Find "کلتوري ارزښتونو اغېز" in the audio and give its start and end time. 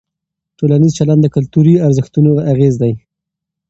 1.35-2.73